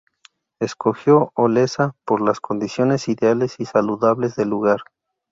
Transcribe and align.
Escogió 0.59 1.29
Olesa 1.35 1.95
por 2.05 2.21
las 2.21 2.39
condiciones 2.39 3.07
ideales 3.07 3.59
y 3.59 3.65
saludables 3.65 4.35
del 4.35 4.49
lugar. 4.49 4.79